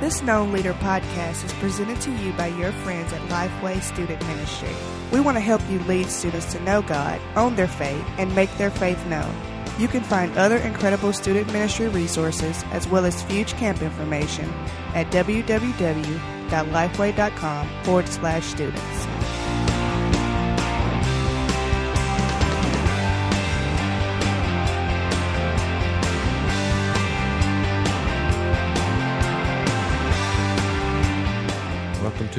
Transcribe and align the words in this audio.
This 0.00 0.22
Known 0.22 0.50
Leader 0.50 0.72
podcast 0.72 1.44
is 1.44 1.52
presented 1.52 2.00
to 2.00 2.10
you 2.10 2.32
by 2.32 2.46
your 2.46 2.72
friends 2.72 3.12
at 3.12 3.20
Lifeway 3.28 3.82
Student 3.82 4.26
Ministry. 4.26 4.74
We 5.12 5.20
want 5.20 5.36
to 5.36 5.42
help 5.42 5.60
you 5.68 5.78
lead 5.80 6.06
students 6.06 6.50
to 6.54 6.62
know 6.62 6.80
God, 6.80 7.20
own 7.36 7.54
their 7.54 7.68
faith, 7.68 8.02
and 8.16 8.34
make 8.34 8.48
their 8.56 8.70
faith 8.70 9.04
known. 9.08 9.30
You 9.78 9.88
can 9.88 10.02
find 10.02 10.34
other 10.38 10.56
incredible 10.56 11.12
student 11.12 11.52
ministry 11.52 11.88
resources 11.88 12.64
as 12.70 12.88
well 12.88 13.04
as 13.04 13.22
Fuge 13.24 13.52
Camp 13.58 13.82
information 13.82 14.48
at 14.94 15.10
www.lifeway.com 15.10 17.84
forward 17.84 18.08
slash 18.08 18.46
students. 18.46 19.19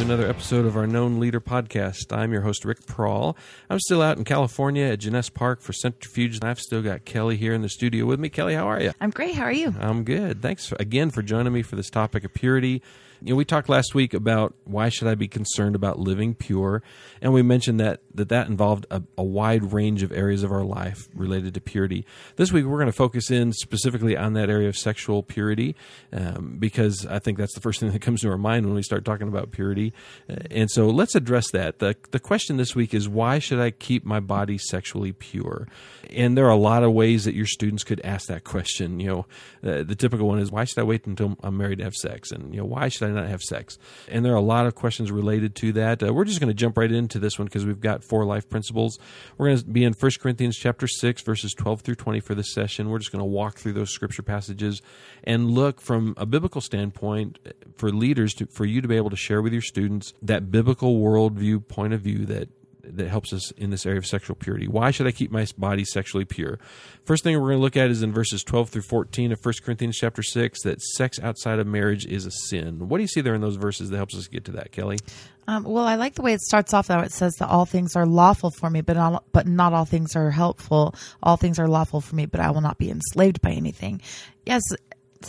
To 0.01 0.05
another 0.05 0.27
episode 0.27 0.65
of 0.65 0.75
our 0.75 0.87
Known 0.87 1.19
Leader 1.19 1.39
podcast. 1.39 2.15
I'm 2.15 2.31
your 2.33 2.41
host, 2.41 2.65
Rick 2.65 2.87
Prawl. 2.87 3.37
I'm 3.69 3.79
still 3.79 4.01
out 4.01 4.17
in 4.17 4.23
California 4.23 4.85
at 4.85 4.99
Jeunesse 4.99 5.29
Park 5.29 5.61
for 5.61 5.73
Centrifuge, 5.73 6.35
and 6.35 6.43
I've 6.43 6.59
still 6.59 6.81
got 6.81 7.05
Kelly 7.05 7.37
here 7.37 7.53
in 7.53 7.61
the 7.61 7.69
studio 7.69 8.05
with 8.05 8.19
me. 8.19 8.29
Kelly, 8.29 8.55
how 8.55 8.67
are 8.67 8.81
you? 8.81 8.93
I'm 8.99 9.11
great. 9.11 9.35
How 9.35 9.43
are 9.43 9.51
you? 9.51 9.75
I'm 9.79 10.03
good. 10.03 10.41
Thanks 10.41 10.71
again 10.79 11.11
for 11.11 11.21
joining 11.21 11.53
me 11.53 11.61
for 11.61 11.75
this 11.75 11.91
topic 11.91 12.23
of 12.23 12.33
purity. 12.33 12.81
You 13.23 13.33
know, 13.33 13.35
we 13.35 13.45
talked 13.45 13.69
last 13.69 13.93
week 13.93 14.15
about 14.15 14.55
why 14.63 14.89
should 14.89 15.07
I 15.07 15.13
be 15.13 15.27
concerned 15.27 15.75
about 15.75 15.99
living 15.99 16.33
pure, 16.33 16.81
and 17.21 17.31
we 17.31 17.43
mentioned 17.43 17.79
that 17.79 18.01
that, 18.15 18.29
that 18.29 18.47
involved 18.47 18.87
a, 18.89 19.03
a 19.15 19.23
wide 19.23 19.73
range 19.73 20.01
of 20.01 20.11
areas 20.11 20.43
of 20.43 20.51
our 20.51 20.63
life 20.63 21.07
related 21.13 21.53
to 21.53 21.61
purity. 21.61 22.03
This 22.37 22.51
week, 22.51 22.65
we're 22.65 22.77
going 22.77 22.87
to 22.87 22.91
focus 22.91 23.29
in 23.29 23.53
specifically 23.53 24.17
on 24.17 24.33
that 24.33 24.49
area 24.49 24.67
of 24.67 24.75
sexual 24.75 25.21
purity, 25.21 25.75
um, 26.11 26.55
because 26.57 27.05
I 27.05 27.19
think 27.19 27.37
that's 27.37 27.53
the 27.53 27.61
first 27.61 27.79
thing 27.79 27.91
that 27.93 28.01
comes 28.01 28.21
to 28.21 28.29
our 28.29 28.39
mind 28.39 28.65
when 28.65 28.73
we 28.73 28.81
start 28.81 29.05
talking 29.05 29.27
about 29.27 29.51
purity. 29.51 29.93
Uh, 30.27 30.37
and 30.49 30.71
so, 30.71 30.87
let's 30.87 31.13
address 31.13 31.51
that. 31.51 31.77
the 31.77 31.95
The 32.09 32.19
question 32.19 32.57
this 32.57 32.75
week 32.75 32.91
is 32.91 33.07
why 33.07 33.37
should 33.37 33.59
I 33.59 33.69
keep 33.69 34.03
my 34.03 34.19
body 34.19 34.57
sexually 34.57 35.11
pure? 35.11 35.67
And 36.09 36.35
there 36.35 36.47
are 36.47 36.51
a 36.51 36.57
lot 36.57 36.83
of 36.83 36.91
ways 36.91 37.25
that 37.25 37.35
your 37.35 37.45
students 37.45 37.83
could 37.83 38.01
ask 38.03 38.27
that 38.29 38.43
question. 38.43 38.99
You 38.99 39.07
know, 39.07 39.71
uh, 39.71 39.83
the 39.83 39.95
typical 39.95 40.27
one 40.27 40.39
is 40.39 40.51
why 40.51 40.63
should 40.63 40.79
I 40.79 40.83
wait 40.83 41.05
until 41.05 41.37
I'm 41.43 41.57
married 41.57 41.77
to 41.77 41.83
have 41.83 41.93
sex? 41.93 42.31
And 42.31 42.53
you 42.53 42.61
know, 42.61 42.65
why 42.65 42.87
should 42.87 43.07
I 43.07 43.10
not 43.13 43.27
have 43.27 43.41
sex? 43.41 43.77
And 44.07 44.23
there 44.25 44.33
are 44.33 44.37
a 44.37 44.41
lot 44.41 44.65
of 44.65 44.75
questions 44.75 45.11
related 45.11 45.55
to 45.55 45.71
that. 45.73 46.03
Uh, 46.03 46.13
we're 46.13 46.25
just 46.25 46.39
going 46.39 46.49
to 46.49 46.53
jump 46.53 46.77
right 46.77 46.91
into 46.91 47.19
this 47.19 47.37
one 47.37 47.45
because 47.45 47.65
we've 47.65 47.79
got 47.79 48.03
four 48.03 48.25
life 48.25 48.49
principles. 48.49 48.99
We're 49.37 49.47
going 49.47 49.57
to 49.59 49.65
be 49.65 49.83
in 49.83 49.93
1 49.93 50.11
Corinthians 50.19 50.57
chapter 50.57 50.87
6 50.87 51.21
verses 51.23 51.53
12 51.53 51.81
through 51.81 51.95
20 51.95 52.19
for 52.19 52.35
this 52.35 52.53
session. 52.53 52.89
We're 52.89 52.99
just 52.99 53.11
going 53.11 53.21
to 53.21 53.25
walk 53.25 53.57
through 53.57 53.73
those 53.73 53.91
scripture 53.91 54.23
passages 54.23 54.81
and 55.23 55.51
look 55.51 55.81
from 55.81 56.13
a 56.17 56.25
biblical 56.25 56.61
standpoint 56.61 57.39
for 57.75 57.89
leaders 57.91 58.33
to, 58.35 58.45
for 58.47 58.65
you 58.65 58.81
to 58.81 58.87
be 58.87 58.95
able 58.95 59.09
to 59.09 59.15
share 59.15 59.41
with 59.41 59.53
your 59.53 59.61
students 59.61 60.13
that 60.21 60.51
biblical 60.51 60.99
worldview 60.99 61.67
point 61.67 61.93
of 61.93 62.01
view 62.01 62.25
that 62.25 62.49
that 62.97 63.09
helps 63.09 63.33
us 63.33 63.51
in 63.51 63.69
this 63.69 63.85
area 63.85 63.97
of 63.97 64.05
sexual 64.05 64.35
purity. 64.35 64.67
Why 64.67 64.91
should 64.91 65.07
I 65.07 65.11
keep 65.11 65.31
my 65.31 65.45
body 65.57 65.85
sexually 65.85 66.25
pure? 66.25 66.59
First 67.05 67.23
thing 67.23 67.35
we're 67.35 67.49
going 67.49 67.57
to 67.57 67.61
look 67.61 67.77
at 67.77 67.89
is 67.89 68.03
in 68.03 68.13
verses 68.13 68.43
12 68.43 68.69
through 68.69 68.81
14 68.83 69.31
of 69.31 69.43
1 69.43 69.53
Corinthians 69.63 69.97
chapter 69.97 70.23
6 70.23 70.63
that 70.63 70.81
sex 70.81 71.19
outside 71.19 71.59
of 71.59 71.67
marriage 71.67 72.05
is 72.05 72.25
a 72.25 72.31
sin. 72.31 72.87
What 72.87 72.97
do 72.97 73.03
you 73.03 73.07
see 73.07 73.21
there 73.21 73.35
in 73.35 73.41
those 73.41 73.55
verses 73.55 73.89
that 73.89 73.97
helps 73.97 74.15
us 74.15 74.27
get 74.27 74.45
to 74.45 74.51
that, 74.53 74.71
Kelly? 74.71 74.99
Um, 75.47 75.63
well, 75.63 75.85
I 75.85 75.95
like 75.95 76.15
the 76.15 76.21
way 76.21 76.33
it 76.33 76.41
starts 76.41 76.73
off. 76.73 76.87
Though 76.87 76.99
it 76.99 77.11
says 77.11 77.33
that 77.39 77.49
all 77.49 77.65
things 77.65 77.95
are 77.95 78.05
lawful 78.05 78.51
for 78.51 78.69
me, 78.69 78.81
but 78.81 78.95
not, 78.95 79.23
but 79.31 79.47
not 79.47 79.73
all 79.73 79.85
things 79.85 80.15
are 80.15 80.31
helpful. 80.31 80.95
All 81.23 81.37
things 81.37 81.59
are 81.59 81.67
lawful 81.67 82.01
for 82.01 82.15
me, 82.15 82.25
but 82.25 82.39
I 82.39 82.51
will 82.51 82.61
not 82.61 82.77
be 82.77 82.89
enslaved 82.89 83.41
by 83.41 83.51
anything. 83.51 84.01
Yes, 84.45 84.61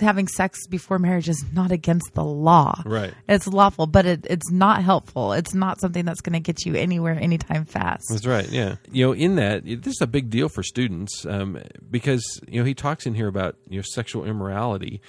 having 0.00 0.28
sex 0.28 0.66
before 0.66 0.98
marriage 0.98 1.28
is 1.28 1.44
not 1.52 1.72
against 1.72 2.14
the 2.14 2.24
law. 2.24 2.82
Right. 2.84 3.14
It's 3.28 3.46
lawful, 3.46 3.86
but 3.86 4.06
it, 4.06 4.26
it's 4.28 4.50
not 4.50 4.82
helpful. 4.82 5.32
It's 5.32 5.54
not 5.54 5.80
something 5.80 6.04
that's 6.04 6.20
going 6.20 6.34
to 6.34 6.40
get 6.40 6.64
you 6.64 6.74
anywhere 6.74 7.18
anytime 7.18 7.64
fast. 7.64 8.04
That's 8.10 8.26
right. 8.26 8.48
Yeah. 8.48 8.76
You 8.91 9.06
know, 9.06 9.12
in 9.12 9.36
that, 9.36 9.64
this 9.64 9.94
is 9.94 10.00
a 10.00 10.06
big 10.06 10.31
deal 10.31 10.48
for 10.48 10.62
students 10.62 11.25
um, 11.26 11.58
because, 11.91 12.41
you 12.48 12.60
know, 12.60 12.64
he 12.64 12.75
talks 12.75 13.06
in 13.06 13.14
here 13.14 13.28
about, 13.28 13.56
you 13.69 13.76
know, 13.76 13.82
sexual 13.82 14.25
immorality. 14.25 15.00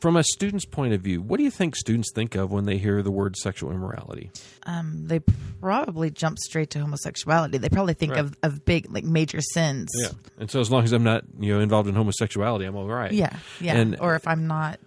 From 0.00 0.16
a 0.16 0.22
student's 0.22 0.64
point 0.64 0.94
of 0.94 1.00
view, 1.00 1.20
what 1.20 1.38
do 1.38 1.42
you 1.44 1.50
think 1.50 1.74
students 1.74 2.12
think 2.14 2.36
of 2.36 2.52
when 2.52 2.66
they 2.66 2.78
hear 2.78 3.02
the 3.02 3.10
word 3.10 3.36
sexual 3.36 3.72
immorality? 3.72 4.30
Um, 4.64 5.06
they 5.08 5.20
probably 5.60 6.10
jump 6.10 6.38
straight 6.38 6.70
to 6.70 6.78
homosexuality. 6.78 7.58
They 7.58 7.68
probably 7.68 7.94
think 7.94 8.12
Right. 8.12 8.20
of, 8.20 8.36
of 8.44 8.64
big, 8.64 8.90
like 8.92 9.02
major 9.04 9.40
sins. 9.40 9.88
Yeah. 10.00 10.10
And 10.38 10.48
so 10.50 10.60
as 10.60 10.70
long 10.70 10.84
as 10.84 10.92
I'm 10.92 11.02
not, 11.02 11.24
you 11.40 11.52
know, 11.52 11.60
involved 11.60 11.88
in 11.88 11.96
homosexuality, 11.96 12.64
I'm 12.64 12.76
all 12.76 12.86
right. 12.86 13.10
Yeah, 13.12 13.36
yeah. 13.60 13.74
And 13.76 13.98
or 14.00 14.14
if 14.14 14.28
I'm 14.28 14.46
not, 14.46 14.78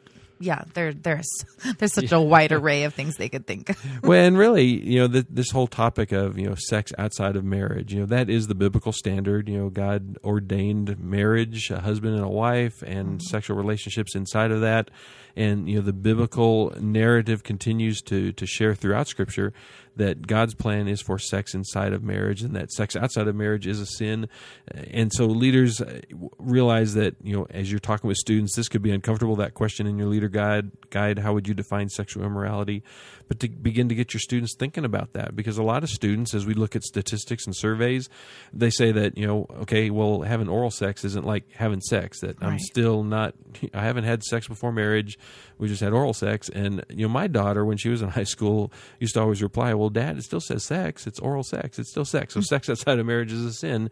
yeah, 0.42 0.64
there, 0.74 0.94
there's 0.94 1.30
there's 1.78 1.94
such 1.94 2.12
a 2.12 2.20
wide 2.20 2.52
array 2.52 2.84
of 2.84 2.94
things 2.94 3.16
they 3.16 3.30
could 3.30 3.48
think. 3.48 3.76
well, 4.04 4.26
and 4.26 4.38
really, 4.38 4.66
you 4.66 5.00
know, 5.00 5.08
th 5.08 5.26
this 5.30 5.52
whole 5.52 5.68
topic 5.68 6.12
of 6.12 6.38
you 6.38 6.48
know 6.48 6.56
sex 6.56 6.92
outside 6.98 7.36
of 7.36 7.44
marriage, 7.44 7.94
you 7.94 8.00
know, 8.02 8.06
that 8.06 8.30
is 8.30 8.48
the 8.48 8.56
biblical 8.56 8.92
standard. 8.92 9.48
You 9.48 9.58
know, 9.58 9.70
God 9.70 10.18
ordained 10.24 11.00
marriage, 11.00 11.70
a 11.72 11.80
husband 11.82 12.16
and 12.16 12.24
a 12.24 12.30
wife, 12.30 12.82
and 12.82 13.20
mm-hmm. 13.20 13.30
sexual 13.30 13.58
relationships 13.58 14.16
inside 14.16 14.52
of 14.52 14.62
that. 14.62 14.92
And 15.36 15.70
you 15.70 15.76
know, 15.76 15.82
the 15.82 15.94
biblical 15.94 16.74
narrative 16.80 17.44
continues 17.44 18.02
to 18.04 18.32
to 18.34 18.46
share 18.46 18.76
throughout 18.76 19.08
Scripture 19.08 19.54
that 19.98 20.26
God's 20.26 20.54
plan 20.54 20.88
is 20.88 21.02
for 21.02 21.20
sex 21.20 21.54
inside 21.54 21.94
of 21.94 22.04
marriage, 22.04 22.42
and 22.42 22.56
that 22.56 22.72
sex 22.72 22.96
outside 22.96 23.28
of 23.28 23.36
marriage 23.36 23.68
is 23.68 23.80
a 23.80 23.86
sin. 23.86 24.30
And 24.74 25.12
so, 25.14 25.26
leaders 25.26 25.82
uh, 25.82 26.00
realize 26.38 26.94
that 26.94 27.16
you 27.22 27.36
know, 27.36 27.46
as 27.50 27.70
you're 27.70 27.80
talking 27.80 28.08
with 28.08 28.18
students, 28.18 28.56
this 28.56 28.70
could 28.70 28.82
be 28.82 28.92
uncomfortable. 28.92 29.36
That 29.36 29.54
question 29.54 29.88
in 29.88 29.98
your 29.98 30.08
leader 30.08 30.30
guide 30.30 30.72
guide, 30.90 31.20
how 31.20 31.34
would 31.34 31.48
you 31.48 31.54
define 31.54 31.90
sexual 31.90 32.24
immorality? 32.24 32.84
But 33.28 33.40
to 33.42 33.50
begin 33.50 33.90
to 33.90 33.96
get 33.96 34.14
your 34.14 34.20
students 34.20 34.56
thinking 34.58 34.86
about 34.86 35.14
that, 35.14 35.36
because 35.36 35.58
a 35.58 35.64
lot 35.64 35.84
of 35.84 35.90
students, 35.90 36.34
as 36.34 36.46
we 36.46 36.54
look 36.54 36.76
at 36.76 36.84
statistics 36.84 37.46
and 37.46 37.56
surveys, 37.56 38.10
they 38.54 38.70
say 38.70 38.92
that 38.92 39.18
you 39.18 39.28
know, 39.28 39.46
okay, 39.62 39.90
well, 39.90 40.22
having 40.22 40.48
oral 40.48 40.72
sex 40.72 41.04
isn't 41.06 41.26
like 41.26 41.52
having 41.54 41.82
sex. 41.82 42.22
That 42.22 42.38
I'm 42.42 42.60
still 42.60 43.04
not, 43.04 43.36
I 43.74 43.84
haven't 43.84 44.06
had 44.06 44.24
sex 44.24 44.48
before 44.48 44.72
marriage. 44.72 45.18
We 45.58 45.68
just 45.68 45.82
had 45.82 45.94
oral 45.94 46.14
sex, 46.14 46.50
and 46.50 46.84
you 46.90 47.06
know, 47.06 47.14
my 47.14 47.28
daughter, 47.28 47.64
when 47.66 47.78
she 47.78 47.90
was 47.90 48.02
in 48.02 48.10
high 48.20 48.24
school, 48.24 48.72
used 49.00 49.14
to 49.14 49.22
always 49.22 49.42
reply, 49.42 49.74
"Well, 49.74 49.90
Dad, 49.90 50.18
it 50.18 50.24
still 50.24 50.42
says 50.42 50.64
sex. 50.64 51.08
It's 51.08 51.20
oral 51.20 51.44
sex. 51.44 51.80
It's 51.80 51.90
still 51.90 52.06
sex. 52.06 52.34
So 52.34 52.42
sex 52.42 52.70
outside 52.70 53.00
of 53.00 53.06
marriage 53.06 53.32
is 53.32 53.46
a 53.46 53.54
sin." 53.54 53.90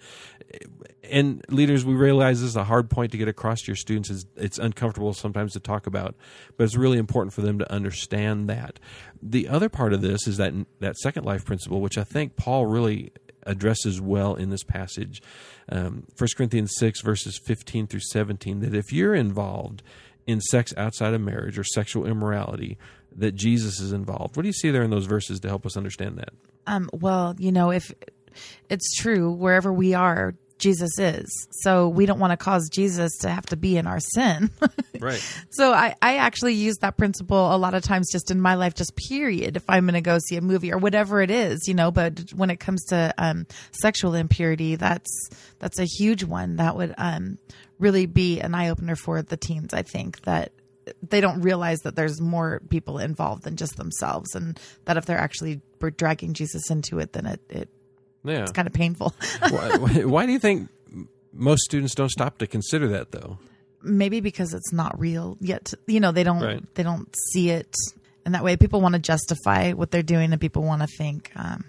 and 1.03 1.43
leaders, 1.49 1.85
we 1.85 1.93
realize 1.93 2.41
this 2.41 2.49
is 2.49 2.55
a 2.55 2.63
hard 2.63 2.89
point 2.89 3.11
to 3.11 3.17
get 3.17 3.27
across 3.27 3.61
to 3.61 3.67
your 3.67 3.75
students. 3.75 4.09
Is 4.09 4.25
it's 4.35 4.57
uncomfortable 4.57 5.13
sometimes 5.13 5.53
to 5.53 5.59
talk 5.59 5.87
about, 5.87 6.15
but 6.57 6.63
it's 6.63 6.75
really 6.75 6.97
important 6.97 7.33
for 7.33 7.41
them 7.41 7.59
to 7.59 7.71
understand 7.71 8.49
that. 8.49 8.79
The 9.21 9.47
other 9.47 9.69
part 9.69 9.93
of 9.93 10.01
this 10.01 10.27
is 10.27 10.37
that 10.37 10.53
that 10.79 10.97
second 10.97 11.25
life 11.25 11.45
principle, 11.45 11.81
which 11.81 11.97
I 11.97 12.03
think 12.03 12.35
Paul 12.35 12.65
really 12.65 13.11
addresses 13.43 13.99
well 13.99 14.35
in 14.35 14.49
this 14.49 14.63
passage, 14.63 15.21
um, 15.69 16.03
1 16.17 16.29
Corinthians 16.35 16.73
six 16.77 17.01
verses 17.01 17.39
fifteen 17.43 17.87
through 17.87 18.01
seventeen. 18.01 18.59
That 18.59 18.75
if 18.75 18.91
you're 18.93 19.15
involved 19.15 19.81
in 20.29 20.39
sex 20.39 20.73
outside 20.77 21.13
of 21.13 21.21
marriage 21.21 21.57
or 21.57 21.63
sexual 21.63 22.05
immorality, 22.05 22.77
that 23.15 23.33
Jesus 23.33 23.79
is 23.79 23.91
involved. 23.91 24.37
What 24.37 24.43
do 24.43 24.49
you 24.49 24.53
see 24.53 24.69
there 24.69 24.83
in 24.83 24.91
those 24.91 25.07
verses 25.07 25.39
to 25.39 25.47
help 25.47 25.65
us 25.65 25.75
understand 25.75 26.17
that? 26.17 26.29
Um, 26.67 26.89
well, 26.93 27.35
you 27.39 27.51
know, 27.51 27.71
if 27.71 27.91
it's 28.69 28.95
true, 28.97 29.31
wherever 29.31 29.73
we 29.73 29.95
are, 29.95 30.35
Jesus 30.59 30.99
is. 30.99 31.47
So 31.63 31.89
we 31.89 32.05
don't 32.05 32.19
want 32.19 32.31
to 32.31 32.37
cause 32.37 32.69
Jesus 32.69 33.17
to 33.19 33.29
have 33.29 33.45
to 33.47 33.57
be 33.57 33.77
in 33.77 33.87
our 33.87 33.99
sin. 33.99 34.51
Right. 34.99 35.23
so 35.49 35.71
I, 35.71 35.95
I 36.01 36.17
actually 36.17 36.55
use 36.55 36.75
that 36.81 36.97
principle 36.97 37.55
a 37.55 37.57
lot 37.57 37.73
of 37.73 37.83
times 37.83 38.11
just 38.11 38.31
in 38.31 38.41
my 38.41 38.55
life, 38.55 38.75
just 38.75 38.97
period. 38.97 39.55
If 39.55 39.63
I'm 39.69 39.85
going 39.85 39.93
to 39.93 40.01
go 40.01 40.17
see 40.19 40.35
a 40.35 40.41
movie 40.41 40.73
or 40.73 40.77
whatever 40.77 41.21
it 41.21 41.31
is, 41.31 41.69
you 41.69 41.73
know, 41.73 41.89
but 41.89 42.19
when 42.35 42.49
it 42.49 42.59
comes 42.59 42.83
to 42.87 43.13
um, 43.17 43.47
sexual 43.81 44.13
impurity, 44.13 44.75
that's, 44.75 45.29
that's 45.59 45.79
a 45.79 45.85
huge 45.85 46.25
one 46.25 46.57
that 46.57 46.75
would 46.75 46.93
um, 46.97 47.37
really 47.77 48.07
be 48.07 48.41
an 48.41 48.53
eye 48.53 48.67
opener 48.67 48.97
for 48.97 49.21
the 49.21 49.37
teens. 49.37 49.73
I 49.73 49.83
think 49.83 50.19
that 50.23 50.51
they 51.07 51.21
don't 51.21 51.41
realize 51.41 51.79
that 51.79 51.95
there's 51.95 52.19
more 52.19 52.61
people 52.69 52.99
involved 52.99 53.43
than 53.43 53.55
just 53.55 53.77
themselves 53.77 54.35
and 54.35 54.59
that 54.85 54.97
if 54.97 55.05
they're 55.05 55.17
actually 55.17 55.61
dragging 55.95 56.33
Jesus 56.33 56.69
into 56.69 56.99
it, 56.99 57.13
then 57.13 57.25
it, 57.25 57.41
it 57.49 57.69
Yeah. 58.23 58.41
it's 58.43 58.51
kind 58.51 58.67
of 58.67 58.73
painful. 58.73 59.13
why, 59.49 59.77
why- 60.05 60.25
do 60.25 60.31
you 60.31 60.39
think 60.39 60.69
most 61.33 61.61
students 61.63 61.95
don't 61.95 62.09
stop 62.09 62.37
to 62.39 62.47
consider 62.47 62.87
that 62.89 63.11
though? 63.11 63.37
Maybe 63.81 64.19
because 64.19 64.53
it's 64.53 64.73
not 64.73 64.99
real 64.99 65.37
yet. 65.39 65.73
You 65.87 65.99
know, 66.01 66.11
they 66.11 66.23
don't 66.23 66.41
Right. 66.43 66.75
they 66.75 66.83
don't 66.83 67.07
see 67.31 67.49
it, 67.49 67.73
and 68.25 68.35
that 68.35 68.43
way 68.43 68.57
people 68.57 68.81
want 68.81 68.93
to 68.93 68.99
justify 68.99 69.71
what 69.71 69.89
they're 69.91 70.03
doing, 70.03 70.31
and 70.33 70.41
people 70.41 70.63
want 70.63 70.81
to 70.81 70.87
think. 70.97 71.31
Um, 71.35 71.63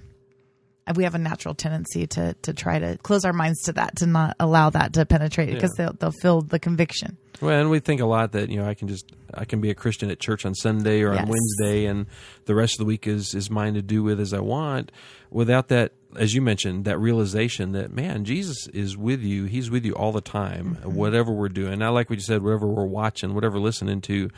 we 0.97 1.05
have 1.05 1.15
a 1.15 1.19
natural 1.19 1.55
tendency 1.55 2.09
to 2.09 2.35
to 2.43 2.53
try 2.53 2.81
to 2.81 2.99
close 2.99 3.25
our 3.25 3.33
minds 3.33 3.63
to 3.63 3.73
that, 3.75 3.95
to 3.99 4.07
not 4.07 4.35
allow 4.41 4.71
that 4.71 4.93
to 4.95 5.07
penetrate, 5.07 5.55
because 5.55 5.71
they'll 5.77 5.93
they'll 5.93 6.11
feel 6.21 6.43
the 6.43 6.59
conviction. 6.59 7.17
Well, 7.41 7.59
and 7.61 7.71
we 7.71 7.79
think 7.79 8.01
a 8.01 8.07
lot 8.07 8.33
that 8.33 8.51
you 8.51 8.57
know 8.57 8.67
I 8.69 8.75
can 8.75 8.89
just 8.89 9.13
I 9.33 9.45
can 9.45 9.61
be 9.61 9.71
a 9.71 9.75
Christian 9.77 10.11
at 10.11 10.19
church 10.19 10.45
on 10.45 10.57
Sunday 10.57 11.03
or 11.03 11.13
on 11.13 11.29
Wednesday, 11.29 11.85
and 11.87 12.07
the 12.47 12.57
rest 12.57 12.75
of 12.75 12.79
the 12.79 12.87
week 12.87 13.07
is 13.07 13.35
is 13.37 13.51
mine 13.51 13.75
to 13.75 13.83
do 13.83 14.03
with 14.03 14.19
as 14.19 14.35
I 14.35 14.41
want, 14.41 14.91
without 15.31 15.69
that 15.69 15.93
as 16.17 16.35
you 16.35 16.43
mentioned, 16.43 16.85
that 16.85 16.99
realization 16.99 17.73
that 17.73 17.93
man, 17.93 18.25
Jesus 18.25 18.67
is 18.69 18.97
with 18.97 19.21
you. 19.21 19.45
He's 19.45 19.71
with 19.71 19.85
you 19.85 19.95
all 19.95 20.13
the 20.13 20.21
time, 20.21 20.77
whatever 20.85 21.33
we're 21.33 21.49
doing. 21.49 21.83
I 21.83 21.89
like 21.89 22.11
what 22.11 22.19
you 22.19 22.25
said. 22.25 22.43
Whatever 22.43 22.67
we're 22.67 22.85
watching, 22.85 23.35
whatever 23.35 23.59
listening 23.59 24.01
to, 24.03 24.31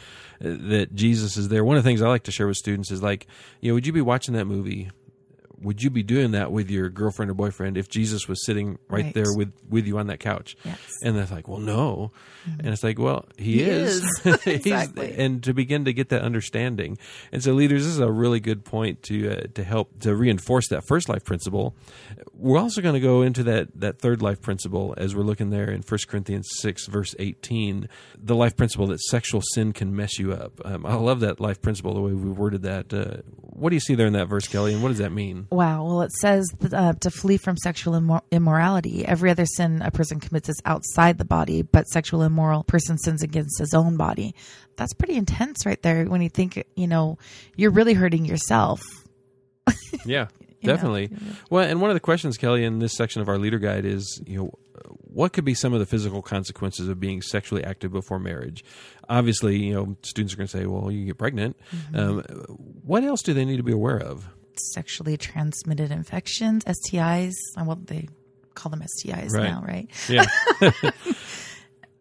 uh, 0.45 0.57
that 0.69 0.95
Jesus 0.95 1.37
is 1.37 1.49
there. 1.49 1.65
One 1.65 1.77
of 1.77 1.83
the 1.83 1.89
things 1.89 2.03
I 2.03 2.09
like 2.09 2.25
to 2.25 2.33
share 2.33 2.47
with 2.47 2.57
students 2.57 2.91
is 2.91 3.03
like, 3.03 3.27
you 3.61 3.71
know, 3.71 3.75
would 3.75 3.87
you 3.87 3.93
be 3.93 4.01
watching 4.01 4.35
that 4.35 4.47
movie? 4.47 4.91
Would 5.63 5.83
you 5.83 5.91
be 5.91 6.03
doing 6.03 6.33
that 6.33 6.53
with 6.53 6.71
your 6.71 6.89
girlfriend 6.89 7.31
or 7.31 7.35
boyfriend 7.35 7.77
if 7.77 7.89
Jesus 7.89 8.29
was 8.29 8.45
sitting 8.45 8.79
right, 8.89 9.05
Right. 9.05 9.15
there 9.15 9.33
with 9.35 9.53
with 9.69 9.87
you 9.87 9.99
on 9.99 10.09
that 10.09 10.21
couch? 10.21 10.57
Yes. 10.65 10.79
And 11.03 11.17
they're 11.17 11.27
like, 11.27 11.49
well, 11.49 11.61
no. 11.61 12.13
And 12.59 12.69
it's 12.69 12.83
like, 12.83 12.99
well, 12.99 13.27
he, 13.39 13.55
He 13.55 13.63
is. 13.63 14.03
is. 14.03 14.21
He's- 14.45 14.57
Exactly. 14.67 15.15
and 15.17 15.43
to 15.45 15.55
begin 15.55 15.85
to 15.85 15.93
get 15.93 16.09
that 16.11 16.23
understanding. 16.23 16.99
And 17.31 17.43
so, 17.43 17.53
leaders, 17.53 17.85
this 17.85 17.93
is 17.95 18.01
a 18.01 18.11
really 18.11 18.41
good 18.41 18.65
point 18.65 19.03
to 19.05 19.31
uh, 19.31 19.47
to 19.55 19.63
help 19.65 20.01
to 20.01 20.15
reinforce 20.17 20.69
that 20.69 20.83
first 20.89 21.09
life 21.09 21.25
principle. 21.25 21.75
We're 22.35 22.59
also 22.59 22.81
going 22.83 22.95
to 22.95 23.01
go 23.01 23.23
into 23.23 23.43
that 23.45 23.69
that 23.81 23.99
third 24.01 24.23
life 24.23 24.41
principle 24.43 24.95
as 24.97 25.15
we're 25.15 25.23
looking 25.23 25.51
there 25.51 25.71
in 25.71 25.83
1 25.83 25.99
Corinthians 26.09 26.49
six 26.59 26.87
verse 26.87 27.15
eighteen, 27.19 27.89
the 28.19 28.35
life 28.35 28.57
principle 28.57 28.87
that 28.89 29.01
sexual 29.01 29.41
sin 29.55 29.73
can 29.73 29.95
mess 29.95 30.19
you 30.19 30.33
up. 30.33 30.61
Um, 30.65 30.85
I 30.85 30.95
love 30.95 31.21
that 31.21 31.41
life 31.41 31.63
principle 31.63 31.95
the 31.95 32.01
way 32.01 32.13
we 32.13 32.31
worded 32.31 32.63
that. 32.63 32.93
Uh, 32.93 33.23
what 33.63 33.71
do 33.71 33.77
you 33.77 33.81
see 33.81 33.95
there 33.95 34.09
in 34.09 34.15
that 34.15 34.27
verse, 34.27 34.49
Kelly, 34.49 34.73
and 34.75 34.83
what 34.83 34.89
does 34.89 34.99
that 34.99 35.13
mean? 35.13 35.47
Wow. 35.51 35.85
Well, 35.85 36.03
it 36.03 36.11
says 36.13 36.53
uh, 36.73 36.95
to 36.95 37.11
flee 37.13 37.37
from 37.37 37.57
sexual 37.57 37.95
immor- 37.95 38.23
immorality. 38.33 39.07
Every 39.07 39.31
other 39.31 39.47
sin 39.47 39.81
a 39.83 39.93
person 39.93 40.19
commits 40.19 40.49
is 40.49 40.61
outside 40.65 41.19
the 41.19 41.25
body, 41.25 41.63
but 41.63 41.87
sexual 41.87 42.23
immoral 42.23 42.65
person 42.65 42.99
sins 42.99 43.23
against 43.23 43.61
his 43.61 43.73
own 43.73 43.97
body. 43.97 44.35
That's 44.77 44.93
pretty 44.95 45.15
intense, 45.15 45.65
right 45.65 45.81
there. 45.81 46.05
When 46.07 46.23
you 46.23 46.29
think, 46.29 46.65
you 46.75 46.89
know, 46.89 47.19
you're 47.55 47.71
really 47.71 47.95
hurting 47.95 48.25
yourself. 48.25 48.83
Yeah, 50.05 50.27
You 50.61 50.67
know, 50.67 50.73
definitely. 50.75 51.11
Well, 51.49 51.65
and 51.69 51.81
one 51.81 51.91
of 51.91 51.95
the 51.95 52.01
questions, 52.01 52.37
Kelly, 52.37 52.65
in 52.65 52.81
this 52.81 52.95
section 52.95 53.23
of 53.23 53.29
our 53.29 53.39
leader 53.39 53.59
guide 53.59 53.85
is, 53.85 54.21
you 54.27 54.39
know, 54.39 54.53
what 55.13 55.33
could 55.33 55.45
be 55.45 55.55
some 55.55 55.73
of 55.73 55.81
the 55.81 55.87
physical 55.87 56.23
consequences 56.23 56.89
of 56.89 56.99
being 57.01 57.23
sexually 57.23 57.63
active 57.65 57.93
before 57.93 58.19
marriage? 58.19 58.65
Obviously, 59.09 59.57
you 59.59 59.75
know, 59.75 59.97
students 60.03 60.35
are 60.35 60.37
going 60.37 60.47
to 60.49 60.59
say, 60.59 60.67
well, 60.67 60.91
you 60.91 61.05
get 61.07 61.19
pregnant. 61.19 61.57
Mm-hmm. 61.75 61.99
Um, 61.99 62.21
what 62.85 63.05
else 63.05 63.23
do 63.23 63.35
they 63.35 63.45
need 63.45 63.59
to 63.59 63.63
be 63.63 63.73
aware 63.73 63.99
of? 63.99 64.29
Sexually 64.75 65.17
transmitted 65.17 65.91
infections, 65.91 66.65
STIs. 66.65 67.33
uh, 67.59 67.65
Well, 67.65 67.79
they 67.85 68.09
call 68.55 68.71
them 68.71 68.83
STIs 68.83 69.31
Right. 69.31 69.45
now, 69.45 69.65
right? 69.67 69.89
Yeah, 70.09 70.27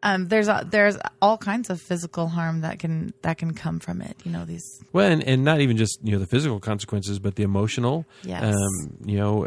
Um, 0.03 0.29
there's 0.29 0.47
a, 0.47 0.65
there's 0.67 0.97
all 1.21 1.37
kinds 1.37 1.69
of 1.69 1.79
physical 1.79 2.27
harm 2.27 2.61
that 2.61 2.79
can 2.79 3.13
that 3.21 3.37
can 3.37 3.53
come 3.53 3.79
from 3.79 4.01
it. 4.01 4.17
You 4.23 4.31
know 4.31 4.45
these. 4.45 4.63
well, 4.93 5.05
and, 5.11 5.21
and 5.23 5.43
not 5.43 5.61
even 5.61 5.77
just 5.77 5.99
you 6.01 6.11
know 6.11 6.17
the 6.17 6.25
physical 6.25 6.59
consequences, 6.59 7.19
but 7.19 7.35
the 7.35 7.43
emotional. 7.43 8.05
Yes. 8.23 8.43
Um, 8.55 8.97
you 9.05 9.17
know, 9.19 9.45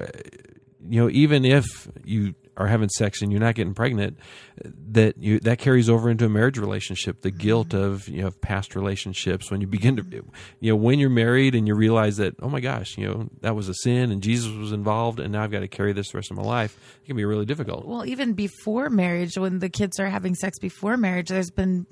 you 0.89 1.01
know, 1.01 1.11
even 1.11 1.45
if 1.45 1.89
you 2.05 2.37
are 2.57 2.67
having 2.67 2.89
sex 2.89 3.23
and 3.23 3.33
you're 3.33 3.41
not 3.41 3.55
getting 3.55 3.75
pregnant, 3.75 4.19
that 4.91 5.19
you 5.19 5.41
that 5.41 5.59
carries 5.59 5.89
over 5.89 6.11
into 6.11 6.25
a 6.25 6.29
marriage 6.29 6.59
relationship. 6.59 7.23
The 7.23 7.31
mm-hmm. 7.31 7.39
guilt 7.39 7.75
of 7.75 8.09
you 8.09 8.23
know 8.23 8.29
of 8.29 8.41
past 8.41 8.75
relationships 8.75 9.51
when 9.51 9.61
you 9.61 9.67
begin 9.67 9.97
to, 9.97 10.25
you 10.61 10.73
know, 10.73 10.77
when 10.77 10.99
you're 10.99 11.11
married 11.11 11.55
and 11.55 11.67
you 11.67 11.75
realize 11.75 12.17
that 12.19 12.35
oh 12.41 12.49
my 12.49 12.61
gosh, 12.61 12.97
you 12.97 13.07
know 13.07 13.29
that 13.41 13.55
was 13.57 13.69
a 13.69 13.75
sin 13.75 14.11
and 14.11 14.23
Jesus 14.23 14.53
was 14.53 14.73
involved, 14.73 15.21
and 15.21 15.33
now 15.33 15.43
I've 15.43 15.51
got 15.51 15.61
to 15.61 15.69
carry 15.69 15.93
this 15.93 16.11
the 16.11 16.19
rest 16.19 16.31
of 16.31 16.37
my 16.37 16.43
life. 16.43 16.77
It 17.03 17.07
can 17.07 17.17
be 17.17 17.25
really 17.25 17.47
difficult. 17.47 17.87
Well, 17.87 18.07
even 18.07 18.35
before 18.35 18.91
marriage, 18.91 19.37
when 19.37 19.59
the 19.59 19.69
kids 19.69 19.99
are 19.99 20.09
having 20.09 20.35
sex 20.35 20.59
before 20.59 20.97
marriage, 20.97 21.29
there's 21.29 21.51
been 21.51 21.87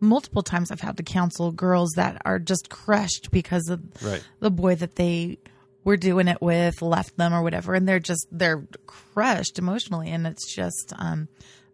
multiple 0.00 0.42
times 0.42 0.70
I've 0.70 0.80
had 0.80 0.96
to 0.98 1.02
counsel 1.02 1.52
girls 1.52 1.92
that 1.96 2.20
are 2.24 2.38
just 2.38 2.68
crushed 2.68 3.30
because 3.30 3.68
of 3.68 3.80
Right. 4.02 4.22
the 4.40 4.50
boy 4.50 4.74
that 4.76 4.96
they 4.96 5.38
were 5.86 5.96
doing 5.96 6.26
it 6.28 6.42
with 6.42 6.82
left 6.82 7.16
them 7.16 7.32
or 7.32 7.42
whatever, 7.42 7.72
and 7.72 7.88
they're 7.88 8.00
just 8.00 8.26
they're 8.30 8.66
crushed 8.86 9.58
emotionally, 9.58 10.10
and 10.10 10.26
it's 10.26 10.52
just 10.54 10.92
um, 10.98 11.28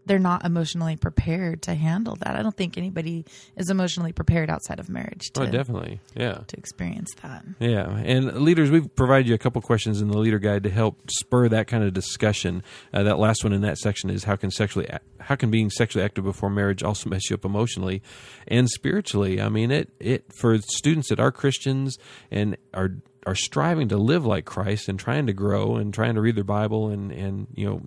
they're 0.05 0.19
not 0.19 0.45
emotionally 0.45 0.97
prepared 0.97 1.63
to 1.63 1.75
handle 1.75 2.17
that. 2.17 2.37
I 2.37 2.43
don't 2.43 2.57
think 2.57 2.77
anybody 2.77 3.25
is 3.57 3.71
emotionally 3.71 4.13
prepared 4.13 4.51
outside 4.51 4.79
of 4.81 4.89
marriage 4.89 5.31
to 5.33 5.43
Oh, 5.43 5.47
definitely, 5.47 6.01
yeah. 6.15 6.41
to 6.47 6.57
experience 6.59 7.11
that. 7.23 7.45
Yeah, 7.59 7.89
and 7.89 8.43
leaders, 8.43 8.71
we've 8.71 8.95
provided 8.95 9.29
you 9.29 9.35
a 9.35 9.39
couple 9.39 9.63
questions 9.63 10.03
in 10.03 10.09
the 10.09 10.19
leader 10.19 10.39
guide 10.39 10.65
to 10.65 10.71
help 10.71 11.11
spur 11.11 11.49
that 11.49 11.67
kind 11.67 11.83
of 11.83 11.95
discussion. 11.95 12.63
Uh, 12.93 13.05
that 13.05 13.19
last 13.19 13.45
one 13.45 13.55
in 13.55 13.63
that 13.63 13.79
section 13.79 14.11
is 14.11 14.25
how 14.25 14.37
can 14.37 14.51
sexually 14.51 14.89
how 15.21 15.37
can 15.37 15.51
being 15.51 15.71
sexually 15.71 16.05
active 16.05 16.25
before 16.25 16.51
marriage 16.51 16.83
also 16.83 17.09
mess 17.09 17.31
you 17.31 17.35
up 17.35 17.47
emotionally 17.47 18.03
and 18.47 18.69
spiritually? 18.69 19.41
I 19.41 19.49
mean, 19.49 19.71
it 19.71 19.89
it 19.99 20.27
for 20.39 20.59
students 20.59 21.09
that 21.09 21.19
are 21.19 21.33
Christians 21.33 21.97
and 22.31 22.59
are 22.75 22.97
are 23.27 23.35
striving 23.35 23.89
to 23.89 23.97
live 23.97 24.27
like 24.27 24.45
Christ 24.45 24.89
and 24.89 24.99
trying 24.99 25.27
to 25.27 25.33
grow 25.33 25.77
and 25.77 25.95
trying 25.95 26.15
to 26.15 26.21
read 26.21 26.37
their 26.37 26.45
Bible 26.45 26.89
and 26.89 27.13
and 27.13 27.47
you 27.55 27.67
know 27.67 27.83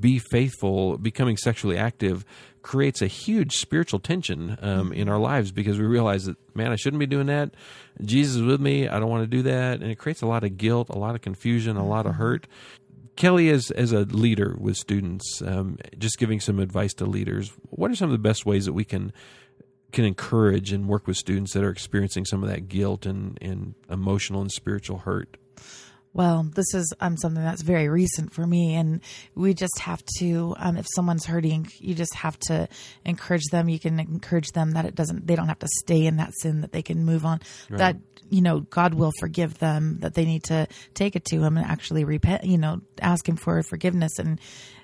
be 0.00 0.18
faithful, 0.18 0.98
becoming 0.98 1.36
sexually 1.36 1.76
active 1.76 2.24
creates 2.62 3.02
a 3.02 3.06
huge 3.06 3.56
spiritual 3.56 3.98
tension 3.98 4.56
um, 4.62 4.92
in 4.92 5.08
our 5.08 5.18
lives 5.18 5.50
because 5.50 5.78
we 5.78 5.84
realize 5.84 6.26
that, 6.26 6.36
man, 6.54 6.70
I 6.70 6.76
shouldn't 6.76 7.00
be 7.00 7.06
doing 7.06 7.26
that. 7.26 7.54
Jesus 8.02 8.36
is 8.36 8.42
with 8.42 8.60
me. 8.60 8.88
I 8.88 9.00
don't 9.00 9.10
want 9.10 9.24
to 9.24 9.36
do 9.36 9.42
that. 9.42 9.80
And 9.80 9.90
it 9.90 9.96
creates 9.96 10.22
a 10.22 10.26
lot 10.26 10.44
of 10.44 10.56
guilt, 10.56 10.88
a 10.88 10.98
lot 10.98 11.14
of 11.14 11.20
confusion, 11.20 11.76
a 11.76 11.86
lot 11.86 12.06
of 12.06 12.14
hurt. 12.14 12.46
Kelly, 13.16 13.50
as, 13.50 13.70
as 13.72 13.92
a 13.92 14.00
leader 14.00 14.56
with 14.58 14.76
students, 14.76 15.42
um, 15.44 15.76
just 15.98 16.18
giving 16.18 16.40
some 16.40 16.58
advice 16.58 16.94
to 16.94 17.04
leaders, 17.04 17.52
what 17.70 17.90
are 17.90 17.94
some 17.94 18.06
of 18.08 18.12
the 18.12 18.18
best 18.18 18.46
ways 18.46 18.64
that 18.64 18.72
we 18.72 18.84
can 18.84 19.12
can 19.92 20.04
encourage 20.04 20.72
and 20.72 20.88
work 20.88 21.06
with 21.06 21.16
students 21.16 21.52
that 21.52 21.62
are 21.62 21.70
experiencing 21.70 22.24
some 22.24 22.42
of 22.42 22.48
that 22.48 22.68
guilt 22.68 23.06
and, 23.06 23.38
and 23.40 23.74
emotional 23.90 24.40
and 24.40 24.50
spiritual 24.50 24.98
hurt? 24.98 25.36
Well, 26.14 26.42
this 26.54 26.74
is 26.74 26.92
um, 27.00 27.16
something 27.16 27.42
that's 27.42 27.62
very 27.62 27.88
recent 27.88 28.32
for 28.34 28.46
me, 28.46 28.74
and 28.74 29.00
we 29.34 29.54
just 29.54 29.78
have 29.80 30.02
to. 30.18 30.54
Um, 30.58 30.76
if 30.76 30.86
someone's 30.94 31.24
hurting, 31.24 31.68
you 31.78 31.94
just 31.94 32.14
have 32.14 32.38
to 32.40 32.68
encourage 33.04 33.44
them. 33.50 33.70
You 33.70 33.78
can 33.78 33.98
encourage 33.98 34.48
them 34.48 34.72
that 34.72 34.84
it 34.84 34.94
doesn't. 34.94 35.26
They 35.26 35.36
don't 35.36 35.48
have 35.48 35.60
to 35.60 35.68
stay 35.68 36.04
in 36.04 36.16
that 36.16 36.32
sin. 36.40 36.60
That 36.60 36.72
they 36.72 36.82
can 36.82 37.06
move 37.06 37.24
on. 37.24 37.40
That 37.70 37.96
you 38.28 38.42
know, 38.42 38.60
God 38.60 38.92
will 38.92 39.12
forgive 39.20 39.58
them. 39.58 40.00
That 40.00 40.12
they 40.12 40.26
need 40.26 40.44
to 40.44 40.68
take 40.92 41.16
it 41.16 41.24
to 41.26 41.42
Him 41.42 41.56
and 41.56 41.66
actually 41.66 42.04
repent. 42.04 42.44
You 42.44 42.58
know, 42.58 42.82
ask 43.00 43.26
Him 43.26 43.36
for 43.36 43.62
forgiveness, 43.62 44.18
and 44.18 44.38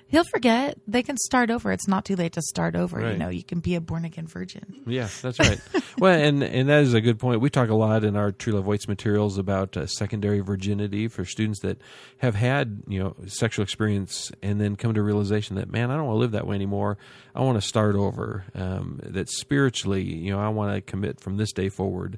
He'll 0.09 0.23
forget. 0.23 0.77
They 0.87 1.03
can 1.03 1.17
start 1.17 1.51
over. 1.51 1.71
It's 1.71 1.87
not 1.87 2.03
too 2.03 2.15
late 2.15 2.33
to 2.33 2.41
start 2.41 2.75
over. 2.75 3.11
You 3.11 3.17
know, 3.17 3.29
you 3.29 3.43
can 3.43 3.59
be 3.59 3.75
a 3.75 3.81
born 3.81 4.05
again 4.05 4.25
virgin. 4.25 4.81
Yeah, 4.87 5.07
that's 5.21 5.39
right. 5.39 5.61
well, 5.99 6.19
and 6.19 6.43
and 6.43 6.67
that 6.67 6.81
is 6.81 6.95
a 6.95 7.01
good 7.01 7.19
point. 7.19 7.41
We 7.41 7.51
talk 7.51 7.69
a 7.69 7.75
lot 7.75 8.03
in 8.03 8.15
our 8.15 8.31
True 8.31 8.53
Love 8.53 8.65
Waits 8.65 8.87
materials 8.87 9.37
about 9.37 9.77
uh, 9.77 9.85
secondary 9.85 10.39
virginity 10.39 11.07
for 11.07 11.25
students 11.25 11.59
that 11.61 11.79
have 12.17 12.33
had 12.33 12.83
you 12.87 12.99
know 12.99 13.15
sexual 13.27 13.63
experience 13.63 14.31
and 14.41 14.59
then 14.59 14.75
come 14.75 14.95
to 14.95 15.03
realization 15.03 15.55
that 15.57 15.69
man, 15.69 15.91
I 15.91 15.95
don't 15.95 16.07
want 16.07 16.15
to 16.15 16.19
live 16.19 16.31
that 16.31 16.47
way 16.47 16.55
anymore. 16.55 16.97
I 17.35 17.41
want 17.41 17.61
to 17.61 17.67
start 17.67 17.95
over. 17.95 18.45
Um, 18.55 18.99
that 19.03 19.29
spiritually, 19.29 20.03
you 20.03 20.31
know, 20.31 20.39
I 20.39 20.49
want 20.49 20.73
to 20.73 20.81
commit 20.81 21.19
from 21.21 21.37
this 21.37 21.51
day 21.51 21.69
forward 21.69 22.17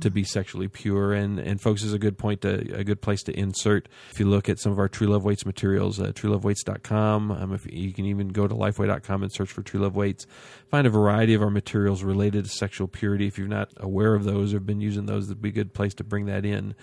to 0.00 0.10
be 0.10 0.24
sexually 0.24 0.68
pure. 0.68 1.12
And 1.12 1.38
and 1.38 1.60
folks 1.60 1.82
is 1.82 1.92
a 1.92 1.98
good 1.98 2.16
point 2.16 2.40
to 2.40 2.74
a 2.74 2.82
good 2.82 3.02
place 3.02 3.22
to 3.24 3.38
insert. 3.38 3.88
If 4.10 4.20
you 4.20 4.26
look 4.26 4.48
at 4.48 4.58
some 4.58 4.72
of 4.72 4.78
our 4.78 4.88
True 4.88 5.08
Love 5.08 5.24
Waits 5.24 5.44
materials, 5.44 6.00
uh, 6.00 6.12
truelovewaits.com. 7.28 7.42
Um, 7.42 7.54
if 7.54 7.66
you 7.70 7.92
can 7.92 8.06
even 8.06 8.28
go 8.28 8.46
to 8.46 8.54
lifeway.com 8.54 9.22
and 9.22 9.32
search 9.32 9.50
for 9.50 9.62
True 9.62 9.80
Love 9.80 9.96
Waits. 9.96 10.26
Find 10.70 10.86
a 10.86 10.90
variety 10.90 11.34
of 11.34 11.42
our 11.42 11.50
materials 11.50 12.02
related 12.02 12.44
to 12.44 12.50
sexual 12.50 12.88
purity. 12.88 13.26
If 13.26 13.38
you're 13.38 13.48
not 13.48 13.70
aware 13.76 14.14
of 14.14 14.24
those 14.24 14.54
or 14.54 14.60
been 14.60 14.80
using 14.80 15.06
those, 15.06 15.26
it'd 15.26 15.42
be 15.42 15.50
a 15.50 15.52
good 15.52 15.74
place 15.74 15.94
to 15.94 16.04
bring 16.04 16.26
that 16.26 16.44
in. 16.44 16.74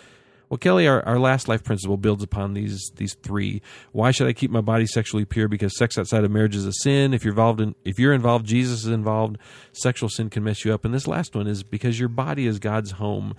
Well, 0.50 0.58
Kelly, 0.60 0.88
our, 0.88 1.04
our 1.08 1.18
last 1.18 1.48
life 1.48 1.64
principle 1.64 1.98
builds 1.98 2.22
upon 2.22 2.54
these 2.54 2.92
these 2.98 3.16
three. 3.16 3.64
Why 3.92 4.12
should 4.12 4.28
I 4.28 4.34
keep 4.34 4.52
my 4.52 4.62
body 4.62 4.86
sexually 4.86 5.26
pure? 5.26 5.48
Because 5.48 5.76
sex 5.76 5.98
outside 5.98 6.24
of 6.24 6.30
marriage 6.30 6.56
is 6.56 6.68
a 6.68 6.74
sin. 6.74 7.14
If 7.14 7.24
you're 7.24 7.32
involved 7.32 7.60
in 7.60 7.74
if 7.84 7.98
you're 7.98 8.14
involved, 8.14 8.46
Jesus 8.46 8.82
is 8.82 8.92
involved. 8.92 9.40
Sexual 9.72 10.10
sin 10.10 10.30
can 10.30 10.44
mess 10.44 10.64
you 10.64 10.72
up. 10.72 10.86
And 10.86 10.94
this 10.94 11.08
last 11.08 11.36
one 11.36 11.48
is 11.48 11.64
because 11.64 12.00
your 12.00 12.10
body 12.10 12.46
is 12.46 12.60
God's 12.60 12.92
home. 12.92 13.36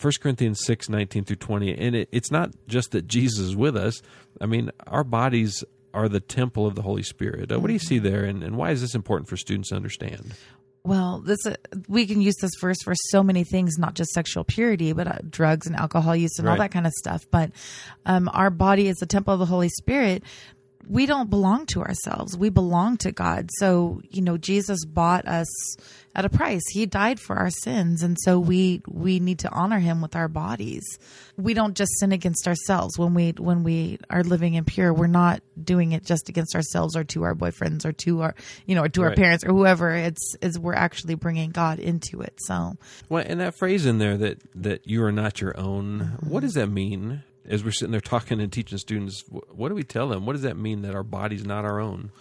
1 0.00 0.12
Corinthians 0.22 0.60
6, 0.64 0.88
19 0.88 1.24
through 1.24 1.36
20. 1.36 1.76
And 1.76 1.96
it, 1.96 2.08
it's 2.12 2.30
not 2.30 2.50
just 2.68 2.92
that 2.92 3.06
Jesus 3.08 3.40
is 3.40 3.56
with 3.56 3.76
us. 3.76 4.00
I 4.40 4.46
mean, 4.46 4.70
our 4.86 5.04
bodies 5.04 5.64
are 5.94 6.08
the 6.08 6.20
temple 6.20 6.66
of 6.66 6.74
the 6.74 6.82
Holy 6.82 7.02
Spirit. 7.02 7.52
Uh, 7.52 7.60
what 7.60 7.66
do 7.68 7.72
you 7.72 7.78
see 7.78 7.98
there, 7.98 8.24
and, 8.24 8.42
and 8.42 8.56
why 8.56 8.70
is 8.70 8.80
this 8.80 8.94
important 8.94 9.28
for 9.28 9.36
students 9.36 9.70
to 9.70 9.76
understand? 9.76 10.34
Well, 10.84 11.20
this 11.20 11.44
uh, 11.44 11.56
we 11.88 12.06
can 12.06 12.20
use 12.22 12.36
this 12.40 12.52
verse 12.60 12.78
for 12.82 12.94
so 12.94 13.22
many 13.22 13.44
things, 13.44 13.78
not 13.78 13.94
just 13.94 14.10
sexual 14.10 14.44
purity, 14.44 14.92
but 14.92 15.06
uh, 15.06 15.18
drugs 15.28 15.66
and 15.66 15.76
alcohol 15.76 16.16
use 16.16 16.38
and 16.38 16.48
all 16.48 16.56
that 16.56 16.70
kind 16.70 16.86
of 16.86 16.92
stuff. 16.92 17.26
But 17.30 17.50
um, 18.06 18.30
our 18.32 18.48
body 18.48 18.88
is 18.88 18.96
the 18.96 19.06
temple 19.06 19.34
of 19.34 19.40
the 19.40 19.46
Holy 19.46 19.68
Spirit. 19.68 20.22
We 20.88 21.06
don't 21.06 21.28
belong 21.28 21.66
to 21.66 21.82
ourselves. 21.82 22.36
We 22.36 22.48
belong 22.48 22.96
to 22.98 23.12
God. 23.12 23.50
So, 23.58 24.00
you 24.10 24.22
know, 24.22 24.38
Jesus 24.38 24.84
bought 24.84 25.28
us 25.28 25.48
at 26.14 26.24
a 26.24 26.28
price. 26.28 26.62
He 26.72 26.86
died 26.86 27.20
for 27.20 27.36
our 27.36 27.50
sins, 27.50 28.02
and 28.02 28.16
so 28.20 28.40
we 28.40 28.82
we 28.88 29.20
need 29.20 29.38
to 29.40 29.50
honor 29.50 29.78
him 29.78 30.00
with 30.00 30.16
our 30.16 30.26
bodies. 30.26 30.84
We 31.36 31.54
don't 31.54 31.76
just 31.76 31.92
sin 32.00 32.10
against 32.10 32.48
ourselves 32.48 32.98
when 32.98 33.14
we 33.14 33.30
when 33.32 33.62
we 33.62 33.98
are 34.10 34.24
living 34.24 34.54
impure. 34.54 34.92
We're 34.92 35.06
not 35.06 35.42
doing 35.62 35.92
it 35.92 36.04
just 36.04 36.28
against 36.28 36.56
ourselves 36.56 36.96
or 36.96 37.04
to 37.04 37.22
our 37.22 37.34
boyfriends 37.34 37.84
or 37.84 37.92
to 37.92 38.22
our, 38.22 38.34
you 38.66 38.74
know, 38.74 38.84
or 38.84 38.88
to 38.88 39.02
our 39.02 39.14
parents 39.14 39.44
or 39.44 39.48
whoever. 39.52 39.90
It's 39.90 40.34
is 40.40 40.58
we're 40.58 40.74
actually 40.74 41.14
bringing 41.14 41.50
God 41.50 41.78
into 41.78 42.20
it. 42.22 42.34
So, 42.38 42.76
Well, 43.08 43.24
and 43.24 43.40
that 43.40 43.56
phrase 43.56 43.86
in 43.86 43.98
there 43.98 44.16
that 44.16 44.40
that 44.54 44.88
you 44.88 45.04
are 45.04 45.12
not 45.12 45.40
your 45.40 45.58
own. 45.58 46.16
What 46.20 46.40
does 46.40 46.54
that 46.54 46.68
mean? 46.68 47.22
As 47.48 47.64
we're 47.64 47.72
sitting 47.72 47.92
there 47.92 48.00
talking 48.00 48.40
and 48.40 48.52
teaching 48.52 48.78
students, 48.78 49.24
what 49.28 49.68
do 49.68 49.74
we 49.74 49.82
tell 49.82 50.08
them? 50.08 50.26
What 50.26 50.34
does 50.34 50.42
that 50.42 50.56
mean 50.56 50.82
that 50.82 50.94
our 50.94 51.02
body's 51.02 51.44
not 51.44 51.64
our 51.64 51.80
own? 51.80 52.12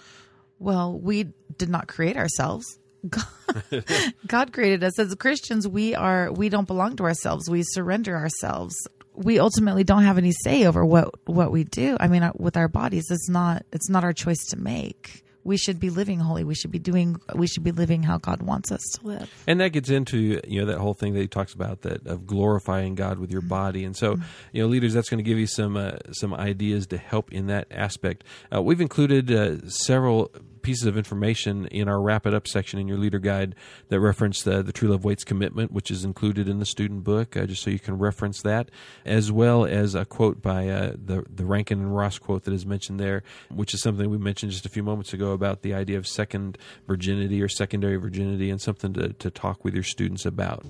Well, 0.59 0.97
we 0.97 1.33
did 1.57 1.69
not 1.69 1.87
create 1.87 2.17
ourselves. 2.17 2.79
God, 4.27 4.53
created 4.53 4.83
us 4.83 4.97
as 4.99 5.13
Christians. 5.15 5.67
We 5.67 5.95
are 5.95 6.31
we 6.31 6.49
don't 6.49 6.67
belong 6.67 6.95
to 6.97 7.03
ourselves. 7.03 7.49
We 7.49 7.63
surrender 7.63 8.15
ourselves. 8.15 8.75
We 9.13 9.39
ultimately 9.39 9.83
don't 9.83 10.03
have 10.03 10.17
any 10.17 10.31
say 10.31 10.65
over 10.65 10.83
what 10.83 11.13
what 11.27 11.51
we 11.51 11.63
do. 11.63 11.95
I 11.99 12.07
mean, 12.07 12.23
uh, 12.23 12.31
with 12.35 12.57
our 12.57 12.67
bodies, 12.67 13.05
it's 13.09 13.29
not 13.29 13.65
it's 13.71 13.89
not 13.89 14.03
our 14.03 14.13
choice 14.13 14.43
to 14.49 14.57
make 14.57 15.23
we 15.47 15.55
should 15.55 15.79
be 15.79 15.89
living 15.89 16.19
holy. 16.19 16.43
We 16.43 16.55
should 16.55 16.71
be 16.71 16.79
doing. 16.79 17.19
We 17.33 17.47
should 17.47 17.63
be 17.63 17.71
living 17.71 18.03
how 18.03 18.17
God 18.17 18.41
wants 18.41 18.69
us 18.69 18.81
to 18.95 19.07
live. 19.07 19.33
And 19.47 19.61
that 19.61 19.69
gets 19.69 19.89
into 19.89 20.41
you 20.45 20.59
know 20.59 20.65
that 20.65 20.77
whole 20.77 20.93
thing 20.93 21.13
that 21.13 21.21
he 21.21 21.27
talks 21.27 21.53
about 21.53 21.81
that 21.83 22.05
of 22.05 22.27
glorifying 22.27 22.95
God 22.95 23.17
with 23.17 23.31
your 23.31 23.41
mm-hmm. 23.41 23.49
body. 23.49 23.85
And 23.85 23.95
so 23.95 24.17
you 24.51 24.61
know, 24.61 24.67
leaders, 24.67 24.93
that's 24.93 25.09
going 25.09 25.19
to 25.19 25.23
give 25.23 25.39
you 25.39 25.47
some 25.47 25.77
uh, 25.77 25.93
some 26.11 26.33
ideas 26.33 26.85
to 26.87 26.97
help 26.97 27.31
in 27.31 27.47
that 27.47 27.67
aspect. 27.71 28.25
Uh, 28.53 28.61
we've 28.61 28.81
included 28.81 29.31
uh, 29.31 29.69
several 29.69 30.31
pieces 30.67 30.85
of 30.85 30.97
information 30.97 31.65
in 31.67 31.87
our 31.87 32.01
wrap 32.01 32.27
it 32.27 32.33
up 32.33 32.45
section 32.45 32.77
in 32.77 32.89
your 32.89 32.97
leader 32.97 33.19
guide 33.19 33.55
that 33.87 34.01
reference 34.01 34.43
the, 34.43 34.61
the 34.61 34.73
True 34.73 34.89
Love 34.89 35.05
Waits 35.05 35.23
commitment, 35.23 35.71
which 35.71 35.89
is 35.89 36.03
included 36.03 36.49
in 36.49 36.59
the 36.59 36.65
student 36.65 37.05
book, 37.05 37.37
uh, 37.37 37.45
just 37.45 37.63
so 37.63 37.69
you 37.69 37.79
can 37.79 37.97
reference 37.97 38.41
that, 38.41 38.69
as 39.05 39.31
well 39.31 39.63
as 39.63 39.95
a 39.95 40.03
quote 40.03 40.41
by 40.41 40.67
uh, 40.67 40.91
the 41.01 41.23
the 41.33 41.45
Rankin 41.45 41.79
and 41.79 41.95
Ross 41.95 42.19
quote 42.19 42.43
that 42.43 42.53
is 42.53 42.65
mentioned 42.65 42.99
there, 42.99 43.23
which 43.49 43.73
is 43.73 43.81
something 43.81 44.09
we 44.09 44.17
mentioned 44.17 44.51
just 44.51 44.65
a 44.65 44.69
few 44.69 44.83
moments 44.83 45.13
ago 45.13 45.31
about 45.31 45.61
the 45.61 45.73
idea 45.73 45.97
of 45.97 46.05
second 46.05 46.57
virginity 46.85 47.41
or 47.41 47.47
secondary 47.47 47.95
virginity, 47.95 48.49
and 48.49 48.59
something 48.59 48.91
to, 48.91 49.13
to 49.13 49.31
talk 49.31 49.63
with 49.63 49.73
your 49.73 49.83
students 49.83 50.25
about. 50.25 50.65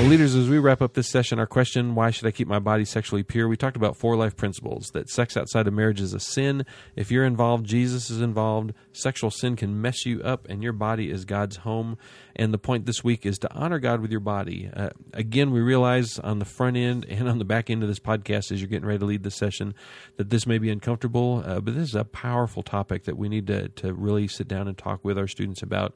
Well, 0.00 0.08
leaders, 0.08 0.34
as 0.34 0.48
we 0.48 0.58
wrap 0.58 0.80
up 0.80 0.94
this 0.94 1.10
session, 1.10 1.38
our 1.38 1.46
question, 1.46 1.94
why 1.94 2.10
should 2.10 2.26
I 2.26 2.30
keep 2.30 2.48
my 2.48 2.58
body 2.58 2.86
sexually 2.86 3.22
pure? 3.22 3.46
We 3.48 3.58
talked 3.58 3.76
about 3.76 3.98
four 3.98 4.16
life 4.16 4.34
principles 4.34 4.88
that 4.94 5.10
sex 5.10 5.36
outside 5.36 5.66
of 5.66 5.74
marriage 5.74 6.00
is 6.00 6.14
a 6.14 6.20
sin. 6.20 6.64
If 6.96 7.10
you're 7.10 7.26
involved, 7.26 7.66
Jesus 7.66 8.08
is 8.08 8.22
involved. 8.22 8.72
Sexual 8.94 9.30
sin 9.30 9.56
can 9.56 9.82
mess 9.82 10.06
you 10.06 10.22
up, 10.22 10.48
and 10.48 10.62
your 10.62 10.72
body 10.72 11.10
is 11.10 11.26
God's 11.26 11.56
home. 11.56 11.98
And 12.36 12.52
the 12.54 12.58
point 12.58 12.86
this 12.86 13.02
week 13.04 13.26
is 13.26 13.38
to 13.38 13.52
honor 13.52 13.78
God 13.78 14.00
with 14.00 14.10
your 14.10 14.20
body. 14.20 14.70
Uh, 14.74 14.90
again, 15.12 15.50
we 15.50 15.60
realize 15.60 16.18
on 16.18 16.38
the 16.38 16.44
front 16.44 16.76
end 16.76 17.06
and 17.08 17.28
on 17.28 17.38
the 17.38 17.44
back 17.44 17.70
end 17.70 17.82
of 17.82 17.88
this 17.88 17.98
podcast, 17.98 18.52
as 18.52 18.60
you're 18.60 18.68
getting 18.68 18.86
ready 18.86 18.98
to 18.98 19.04
lead 19.04 19.22
the 19.22 19.30
session, 19.30 19.74
that 20.16 20.30
this 20.30 20.46
may 20.46 20.58
be 20.58 20.70
uncomfortable, 20.70 21.42
uh, 21.44 21.60
but 21.60 21.74
this 21.74 21.88
is 21.88 21.94
a 21.94 22.04
powerful 22.04 22.62
topic 22.62 23.04
that 23.04 23.16
we 23.16 23.28
need 23.28 23.46
to, 23.46 23.68
to 23.68 23.92
really 23.92 24.28
sit 24.28 24.48
down 24.48 24.68
and 24.68 24.78
talk 24.78 25.04
with 25.04 25.18
our 25.18 25.26
students 25.26 25.62
about. 25.62 25.94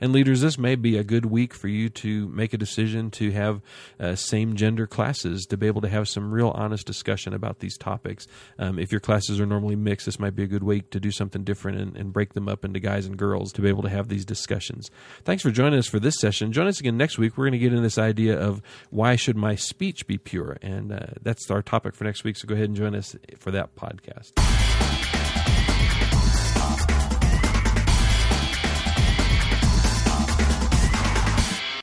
And 0.00 0.12
leaders, 0.12 0.40
this 0.40 0.58
may 0.58 0.74
be 0.74 0.96
a 0.96 1.04
good 1.04 1.26
week 1.26 1.54
for 1.54 1.68
you 1.68 1.88
to 1.90 2.28
make 2.28 2.52
a 2.52 2.58
decision 2.58 3.10
to 3.12 3.30
have 3.32 3.60
uh, 4.00 4.14
same 4.14 4.56
gender 4.56 4.86
classes 4.86 5.44
to 5.46 5.56
be 5.56 5.66
able 5.66 5.80
to 5.82 5.88
have 5.88 6.08
some 6.08 6.32
real 6.32 6.50
honest 6.50 6.86
discussion 6.86 7.34
about 7.34 7.60
these 7.60 7.76
topics. 7.76 8.26
Um, 8.58 8.78
if 8.78 8.90
your 8.90 9.00
classes 9.00 9.40
are 9.40 9.46
normally 9.46 9.76
mixed, 9.76 10.06
this 10.06 10.18
might 10.18 10.34
be 10.34 10.42
a 10.42 10.46
good 10.46 10.62
week 10.62 10.90
to 10.90 11.00
do 11.00 11.10
something 11.10 11.44
different 11.44 11.78
and, 11.78 11.96
and 11.96 12.12
break 12.12 12.34
them 12.34 12.48
up 12.48 12.64
into 12.64 12.80
guys 12.80 13.06
and 13.06 13.16
girls 13.16 13.52
to 13.52 13.62
be 13.62 13.68
able 13.68 13.82
to 13.82 13.88
have 13.88 14.08
these 14.08 14.24
discussions. 14.24 14.90
Thanks 15.24 15.42
for 15.42 15.50
joining 15.50 15.78
us 15.84 15.90
for 15.90 16.00
this 16.00 16.14
session. 16.18 16.52
Join 16.52 16.66
us 16.66 16.80
again 16.80 16.96
next 16.96 17.18
week. 17.18 17.36
We're 17.36 17.44
going 17.44 17.52
to 17.52 17.58
get 17.58 17.72
into 17.72 17.82
this 17.82 17.98
idea 17.98 18.38
of 18.38 18.62
why 18.90 19.16
should 19.16 19.36
my 19.36 19.54
speech 19.54 20.06
be 20.06 20.18
pure, 20.18 20.56
and 20.62 20.92
uh, 20.92 21.06
that's 21.22 21.50
our 21.50 21.62
topic 21.62 21.94
for 21.94 22.04
next 22.04 22.24
week. 22.24 22.36
So 22.36 22.48
go 22.48 22.54
ahead 22.54 22.66
and 22.66 22.76
join 22.76 22.94
us 22.94 23.14
for 23.38 23.50
that 23.50 23.76
podcast. 23.76 25.13